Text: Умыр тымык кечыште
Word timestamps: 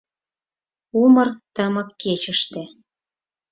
Умыр 1.03 1.29
тымык 1.55 1.89
кечыште 2.01 2.61